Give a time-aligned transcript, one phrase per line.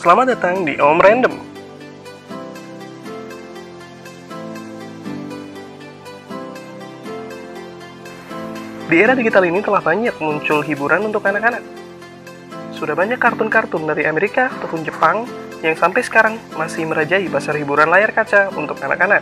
[0.00, 1.34] Selamat datang di Om Random.
[8.88, 11.60] Di era digital ini telah banyak muncul hiburan untuk anak-anak.
[12.72, 15.28] Sudah banyak kartun-kartun dari Amerika ataupun Jepang
[15.60, 19.20] yang sampai sekarang masih merajai pasar hiburan layar kaca untuk anak-anak.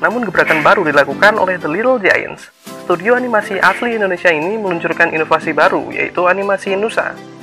[0.00, 2.48] Namun gebrakan baru dilakukan oleh The Little Giants.
[2.88, 7.33] Studio animasi asli Indonesia ini meluncurkan inovasi baru, yaitu animasi Nusa.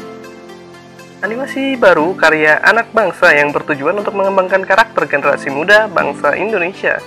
[1.21, 6.97] Animasi baru karya anak bangsa yang bertujuan untuk mengembangkan karakter generasi muda bangsa Indonesia.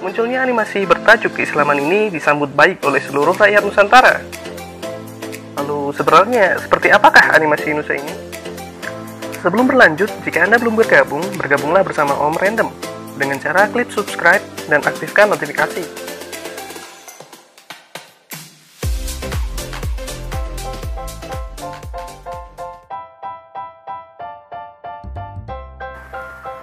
[0.00, 4.24] Munculnya animasi bertajuk keislaman ini disambut baik oleh seluruh rakyat Nusantara.
[5.60, 8.14] Lalu sebenarnya seperti apakah animasi Nusa ini?
[9.44, 12.72] Sebelum berlanjut, jika Anda belum bergabung, bergabunglah bersama Om Random
[13.20, 14.40] dengan cara klik subscribe
[14.72, 16.09] dan aktifkan notifikasi.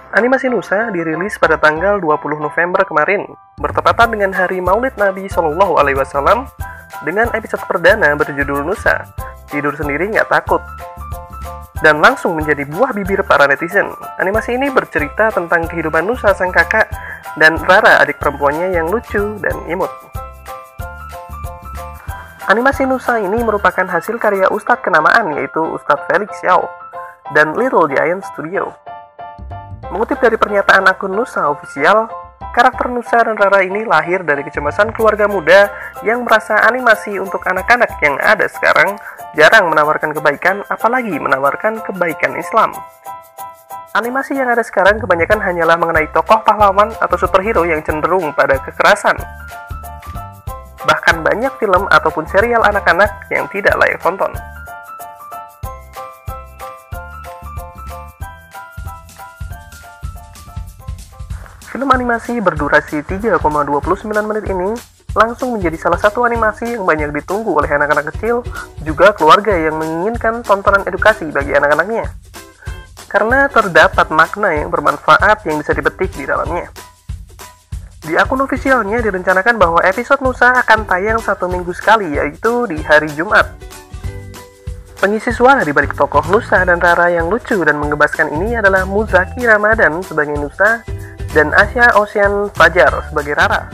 [0.08, 3.28] Animasi Nusa dirilis pada tanggal 20 November kemarin,
[3.60, 6.48] bertepatan dengan hari Maulid Nabi Shallallahu Alaihi Wasallam,
[7.04, 9.04] dengan episode perdana berjudul Nusa,
[9.52, 10.64] tidur sendiri nggak takut,
[11.84, 13.92] dan langsung menjadi buah bibir para netizen.
[14.16, 16.88] Animasi ini bercerita tentang kehidupan Nusa sang kakak
[17.36, 19.92] dan Rara adik perempuannya yang lucu dan imut.
[22.48, 26.64] Animasi Nusa ini merupakan hasil karya Ustadz kenamaan yaitu Ustadz Felix Xiao
[27.36, 28.87] dan Little Giant Studio.
[29.88, 32.12] Mengutip dari pernyataan akun Nusa Official,
[32.52, 35.72] karakter Nusa dan Rara ini lahir dari kecemasan keluarga muda
[36.04, 39.00] yang merasa animasi untuk anak-anak yang ada sekarang
[39.32, 42.76] jarang menawarkan kebaikan, apalagi menawarkan kebaikan Islam.
[43.96, 49.16] Animasi yang ada sekarang kebanyakan hanyalah mengenai tokoh pahlawan atau superhero yang cenderung pada kekerasan.
[50.84, 54.36] Bahkan banyak film ataupun serial anak-anak yang tidak layak tonton.
[61.68, 63.44] Film animasi berdurasi 3,29
[64.24, 64.72] menit ini
[65.12, 68.40] langsung menjadi salah satu animasi yang banyak ditunggu oleh anak-anak kecil,
[68.80, 72.08] juga keluarga yang menginginkan tontonan edukasi bagi anak-anaknya.
[73.08, 76.72] Karena terdapat makna yang bermanfaat yang bisa dipetik di dalamnya.
[78.00, 83.12] Di akun ofisialnya direncanakan bahwa episode Nusa akan tayang satu minggu sekali, yaitu di hari
[83.12, 83.44] Jumat.
[84.98, 89.44] Pengisi suara di balik tokoh Nusa dan Rara yang lucu dan menggebaskan ini adalah Muzaki
[89.44, 90.82] Ramadan sebagai Nusa
[91.36, 93.68] dan Asia Ocean Fajar sebagai Rara.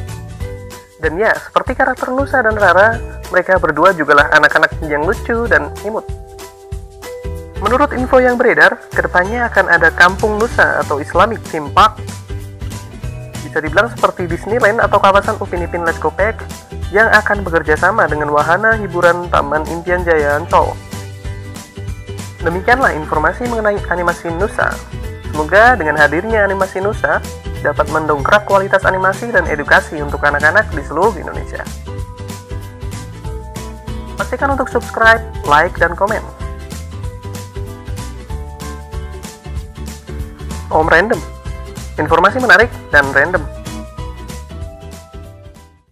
[0.98, 2.96] Dan ya, seperti karakter Nusa dan Rara,
[3.28, 6.06] mereka berdua jugalah anak-anak yang lucu dan imut.
[7.60, 12.00] Menurut info yang beredar, ke depannya akan ada Kampung Nusa atau Islamic Theme Park.
[13.44, 16.40] Bisa dibilang seperti Disneyland atau kawasan Upin Ipin Let's Go Pack
[16.88, 20.72] yang akan bekerja sama dengan wahana hiburan Taman Impian Jaya Ancol.
[22.44, 24.68] Demikianlah informasi mengenai animasi Nusa.
[25.34, 27.18] Semoga dengan hadirnya animasi Nusa
[27.58, 31.58] dapat mendongkrak kualitas animasi dan edukasi untuk anak-anak di seluruh Indonesia.
[34.14, 35.18] Pastikan untuk subscribe,
[35.50, 36.22] like, dan komen.
[40.70, 41.18] Om Random,
[41.98, 43.42] informasi menarik dan random.